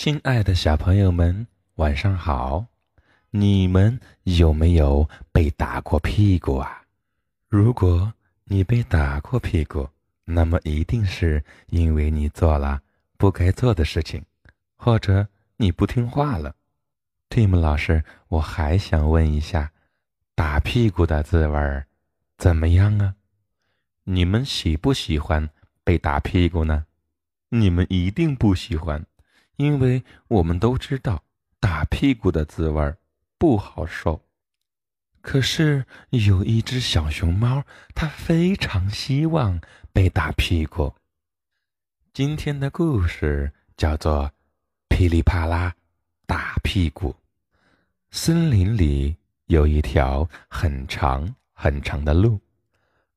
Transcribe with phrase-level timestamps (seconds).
[0.00, 2.66] 亲爱的小朋友们，晚上好！
[3.30, 6.84] 你们有没有被打过屁股啊？
[7.48, 8.14] 如果
[8.44, 9.88] 你被打过屁股，
[10.24, 12.80] 那么一定是因为你做了
[13.16, 14.24] 不该做的事情，
[14.76, 15.26] 或者
[15.56, 16.54] 你不听话了。
[17.28, 19.72] Tim 老师，我还想问一下，
[20.36, 21.88] 打屁股的滋味儿
[22.36, 23.16] 怎么样啊？
[24.04, 25.50] 你们喜不喜欢
[25.82, 26.86] 被打屁股呢？
[27.48, 29.04] 你们一定不喜欢。
[29.58, 31.24] 因为我们都知道
[31.58, 32.94] 打屁股的滋味
[33.38, 34.22] 不好受，
[35.20, 39.60] 可是有一只小熊猫，它非常希望
[39.92, 40.94] 被打屁股。
[42.12, 44.26] 今天的故事叫做
[44.88, 45.74] 《噼里啪啦
[46.24, 47.10] 打屁股》。
[48.12, 49.16] 森林里
[49.46, 52.40] 有一条很长很长的路，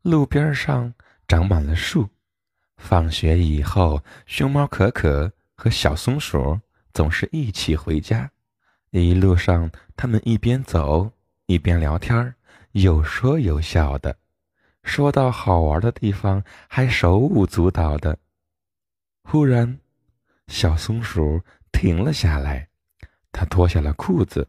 [0.00, 0.94] 路边上
[1.28, 2.08] 长满了树。
[2.78, 5.30] 放学以后，熊猫可可。
[5.62, 6.58] 和小松鼠
[6.94, 8.30] 总是一起回家，
[8.92, 11.12] 一路上他们一边走
[11.44, 12.34] 一边聊天
[12.72, 14.16] 有说有笑的，
[14.84, 18.16] 说到好玩的地方还手舞足蹈的。
[19.22, 19.78] 忽然，
[20.48, 22.66] 小松鼠停了下来，
[23.30, 24.48] 它脱下了裤子，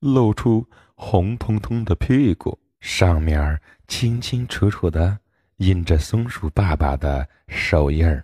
[0.00, 5.18] 露出红彤彤的屁股，上面清清楚楚的
[5.56, 8.22] 印着松鼠爸爸的手印儿。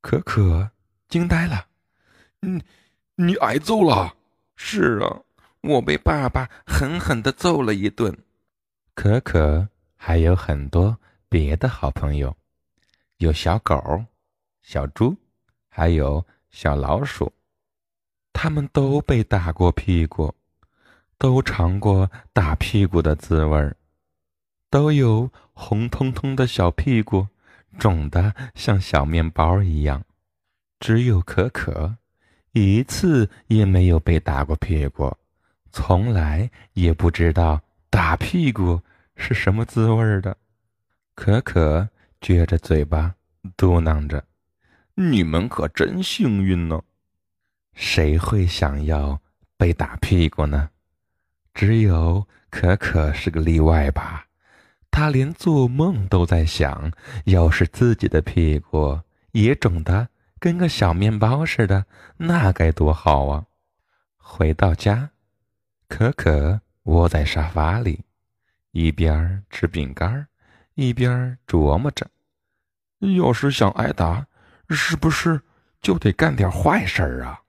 [0.00, 0.68] 可可。
[1.08, 1.66] 惊呆了，
[2.40, 2.62] 你，
[3.14, 4.14] 你挨揍了？
[4.56, 5.20] 是啊，
[5.60, 8.16] 我被爸爸狠狠的揍了一顿。
[8.94, 12.34] 可可还有很多别的好朋友，
[13.18, 14.04] 有小狗、
[14.62, 15.16] 小猪，
[15.68, 17.32] 还有小老鼠，
[18.32, 20.34] 他们都被打过屁股，
[21.18, 23.76] 都尝过打屁股的滋味儿，
[24.70, 27.28] 都有红彤彤的小屁股，
[27.78, 30.02] 肿得像小面包一样。
[30.78, 31.96] 只有可可，
[32.52, 35.16] 一次也没有被打过屁股，
[35.72, 38.80] 从来也不知道打屁股
[39.16, 40.36] 是什么滋味的。
[41.14, 41.88] 可可
[42.20, 43.14] 撅着嘴巴
[43.56, 44.22] 嘟囔着
[44.94, 46.82] ：“你们可真幸运呢！
[47.72, 49.18] 谁会想要
[49.56, 50.68] 被打屁股呢？
[51.54, 54.26] 只有可可是个例外吧。
[54.90, 56.92] 他连做梦都在想，
[57.24, 59.00] 要是自己的屁股
[59.32, 60.06] 也肿的。”
[60.38, 61.86] 跟个小面包似的，
[62.18, 63.46] 那该多好啊！
[64.16, 65.10] 回到家，
[65.88, 68.04] 可可窝在沙发里，
[68.72, 70.28] 一边吃饼干，
[70.74, 72.06] 一边琢磨着：
[73.16, 74.26] 要是想挨打，
[74.68, 75.40] 是不是
[75.80, 77.40] 就得干点坏事儿啊？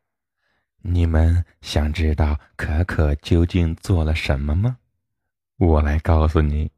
[0.82, 4.78] 你们想知道可可究竟做了什么吗？
[5.58, 6.72] 我来告诉你，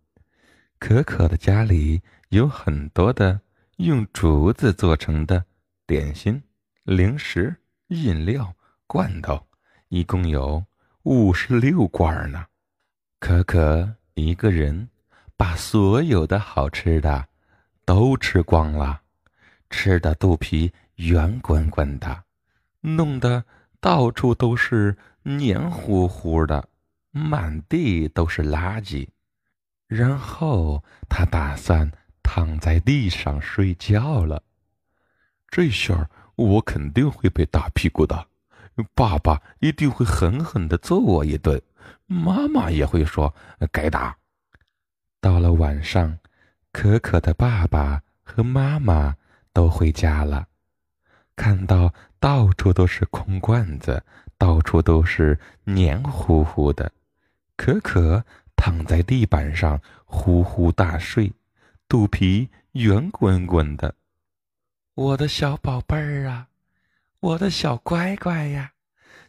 [0.79, 3.41] 可可的家里有很多的
[3.77, 5.45] 用竹子做成的。
[5.89, 6.39] 点心、
[6.83, 7.55] 零食、
[7.87, 8.53] 饮料、
[8.85, 9.47] 罐头，
[9.87, 10.63] 一共有
[11.01, 12.45] 五十六罐呢。
[13.19, 14.87] 可可一个人
[15.35, 17.27] 把所有的好吃的
[17.85, 19.01] 都吃光了，
[19.71, 22.25] 吃的肚皮圆滚滚的，
[22.81, 23.43] 弄得
[23.81, 26.69] 到处都是黏糊糊的，
[27.09, 29.07] 满地都是垃圾。
[29.87, 34.43] 然后他打算躺在地上睡觉了。
[35.51, 38.27] 这下我肯定会被打屁股的，
[38.93, 41.61] 爸爸一定会狠狠的揍我一顿，
[42.05, 43.33] 妈妈也会说
[43.71, 44.15] 该打。
[45.19, 46.17] 到了晚上，
[46.71, 49.17] 可可的爸爸和妈妈
[49.51, 50.47] 都回家了，
[51.35, 54.03] 看到到处都是空罐子，
[54.37, 56.91] 到处都是黏糊糊的，
[57.57, 58.23] 可可
[58.55, 61.33] 躺在地板上呼呼大睡，
[61.89, 63.95] 肚皮圆滚滚的。
[64.99, 66.49] 我的小宝贝儿啊，
[67.21, 68.73] 我的小乖乖呀，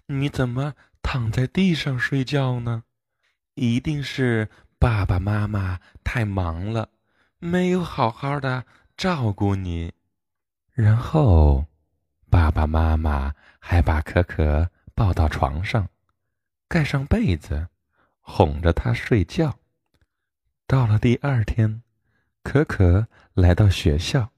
[0.06, 2.82] 你怎么躺在地上睡觉呢？
[3.54, 6.88] 一定是爸爸妈妈太忙了，
[7.38, 8.64] 没有好好的
[8.96, 9.92] 照顾你。
[10.72, 11.66] 然后，
[12.28, 15.88] 爸爸妈妈还把可可抱到床上，
[16.66, 17.68] 盖上被子，
[18.18, 19.56] 哄着他睡觉。
[20.66, 21.84] 到了第二天，
[22.42, 24.32] 可可来到学校。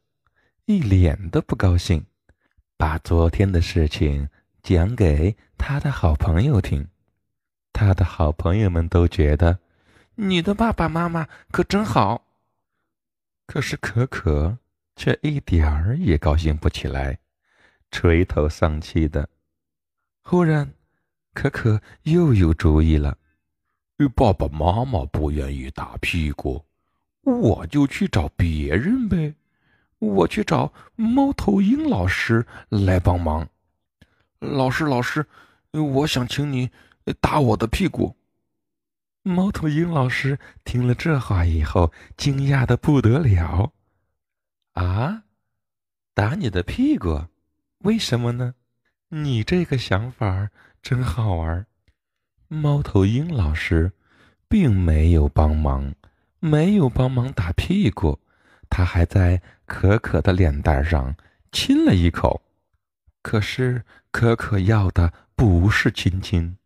[0.66, 2.06] 一脸的不高兴，
[2.76, 4.28] 把昨天的事情
[4.62, 6.86] 讲给他的好朋友听。
[7.72, 9.58] 他的好朋友们都觉得
[10.14, 12.24] 你的爸爸妈妈可真好。
[13.46, 14.56] 可是可可
[14.94, 17.18] 却一点儿也高兴不起来，
[17.90, 19.28] 垂头丧气的。
[20.22, 20.72] 忽然，
[21.34, 23.18] 可可又有主意了：
[24.14, 26.64] 爸爸妈妈不愿意打屁股，
[27.22, 29.34] 我就去找别人呗。
[30.02, 33.49] 我去找猫头鹰老师来帮忙。
[34.40, 35.25] 老师，老师，
[35.70, 36.70] 我想请你
[37.20, 38.16] 打我的屁股。
[39.22, 43.72] 猫头鹰老师听了这话以后，惊讶的不得了。
[44.72, 45.22] 啊，
[46.14, 47.26] 打你的屁股？
[47.78, 48.56] 为什么呢？
[49.10, 50.50] 你这个想法
[50.82, 51.64] 真好玩。
[52.48, 53.93] 猫头鹰老师
[54.48, 55.94] 并没有帮忙，
[56.40, 58.19] 没有帮忙打屁股，
[58.69, 59.40] 他还在
[59.72, 61.16] 可可的脸蛋上
[61.50, 62.42] 亲了一口。
[63.22, 66.58] 可是可可要的不是亲亲，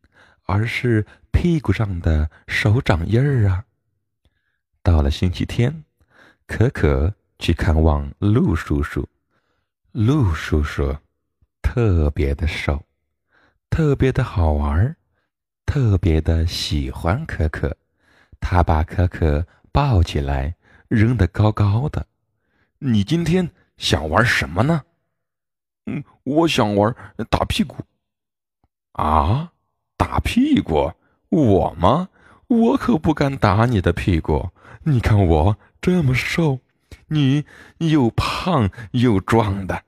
[0.43, 1.07] 而是。
[1.39, 3.67] 屁股上的手掌印儿啊！
[4.83, 5.85] 到了星期天，
[6.47, 9.07] 可可去看望陆叔叔。
[9.93, 10.97] 陆叔叔
[11.61, 12.83] 特别的瘦，
[13.69, 14.97] 特别的好玩，
[15.67, 17.77] 特别的喜欢可可。
[18.41, 20.57] 他把可可抱起来，
[20.89, 22.07] 扔得高高的。
[22.79, 24.83] 你今天想玩什么呢？
[25.87, 26.95] 嗯，我想玩
[27.31, 27.77] 打屁股。
[28.93, 29.53] 啊，
[29.97, 30.93] 打屁股！
[31.29, 32.09] 我吗？
[32.49, 34.51] 我可不敢打你的屁股。
[34.85, 36.61] 你看我这么瘦，
[37.09, 37.45] 你
[37.79, 39.83] 又胖又壮的。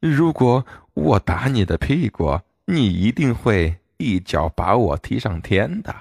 [0.00, 5.94] 如果我打你的屁股，你一定会一脚把我踢上天的。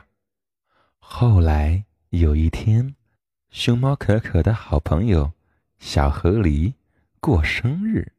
[0.99, 2.95] 后来有一天，
[3.49, 5.31] 熊猫可可的好朋友
[5.85, 6.73] 小河狸
[7.19, 8.11] 过生日。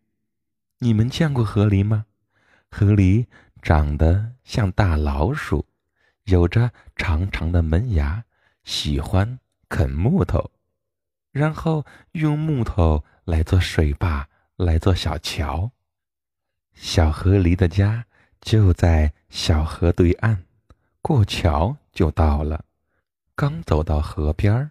[0.78, 2.06] 你们见过河狸吗？
[2.70, 3.26] 河狸
[3.60, 5.66] 长得像大老鼠。
[6.26, 8.24] 有着长长的门牙，
[8.62, 10.52] 喜欢啃木头，
[11.32, 15.72] 然后用木头来做水坝，来做小桥。
[16.72, 18.06] 小河狸的家
[18.40, 20.44] 就在小河对岸，
[21.02, 22.64] 过桥就到了。
[23.34, 24.70] 刚走到河边儿，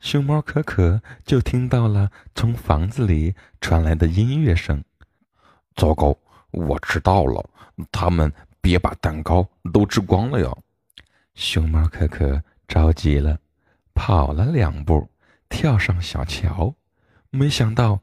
[0.00, 4.82] 熊猫可可就听到了从房子里传来的音乐声。
[5.74, 6.16] 糟糕，
[6.50, 7.48] 我迟到了，
[7.90, 8.32] 他们。
[8.58, 10.58] 别把蛋糕都吃光了哟！
[11.36, 13.38] 熊猫可可着急了，
[13.94, 15.08] 跑了两步，
[15.48, 16.74] 跳上小桥，
[17.30, 18.00] 没想到，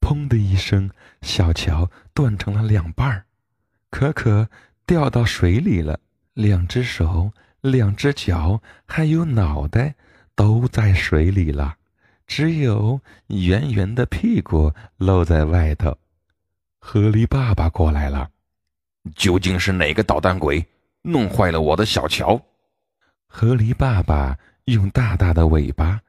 [0.00, 0.90] 砰的一声，
[1.22, 3.26] 小桥断成了两半儿，
[3.88, 4.48] 可可
[4.84, 6.00] 掉到水里了，
[6.34, 7.30] 两只手、
[7.60, 9.94] 两只脚还有脑袋
[10.38, 11.76] 都在水里了，
[12.24, 15.98] 只有圆圆的屁股露在外头。
[16.78, 18.30] 河狸爸爸过来了。
[19.16, 20.64] 究竟是哪个捣蛋鬼
[21.02, 22.40] 弄坏了我的小桥？
[23.26, 26.00] 河狸爸爸用大大的尾巴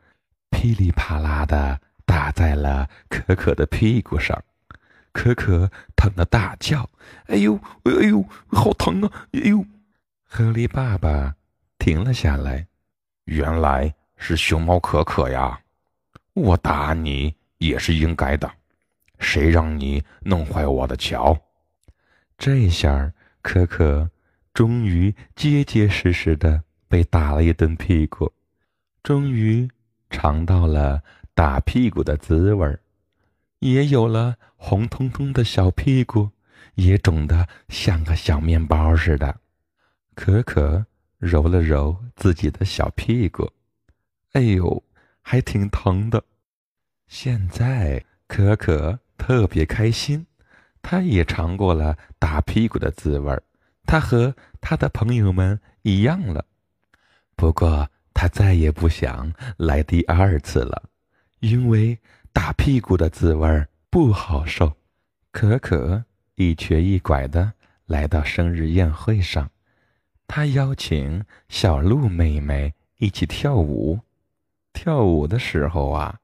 [0.52, 4.40] 噼里啪啦的打在了可可的屁股上，
[5.12, 6.88] 可可疼得大叫
[7.26, 9.28] ：“哎呦，哎呦，好疼啊！
[9.32, 9.66] 哎呦！”
[10.24, 11.36] 河狸爸爸
[11.80, 12.68] 停了下来，
[13.26, 15.60] 原来是熊猫可可呀！
[16.34, 18.52] 我打你也是应该的，
[19.18, 21.36] 谁让你弄坏我的桥？
[22.38, 23.12] 这下
[23.42, 24.12] 可可
[24.54, 28.32] 终于结结实实的被打了一顿屁股，
[29.02, 29.68] 终于
[30.10, 31.02] 尝到了
[31.34, 32.82] 打屁股的滋味儿，
[33.60, 36.30] 也有了红彤彤的小屁股，
[36.76, 39.40] 也肿得像个小面包似的。
[40.14, 40.86] 可可
[41.18, 43.50] 揉了揉自己的小屁股，
[44.34, 44.84] 哎呦，
[45.22, 46.24] 还挺疼的。
[47.08, 50.26] 现在可可特别开心。
[50.82, 53.44] 他也尝过了打屁股的滋味儿，
[53.86, 56.46] 他和他的朋友们一样了。
[57.36, 60.90] 不过他再也不想来第二次了，
[61.40, 62.00] 因为
[62.32, 64.72] 打屁股的滋味儿不好受。
[65.32, 66.06] 可可
[66.36, 67.52] 一瘸一拐的
[67.86, 69.52] 来到生日宴会上，
[70.28, 74.00] 他邀请小鹿妹妹一起跳舞。
[74.82, 76.16] 跳舞的时候啊，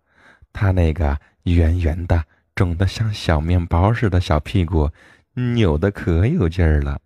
[0.53, 2.24] 他那个圆圆的。
[2.55, 4.89] 肿得像小面包似的小屁股，
[5.33, 6.97] 扭得可有劲儿了。